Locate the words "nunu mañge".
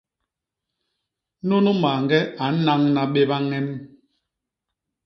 1.47-2.19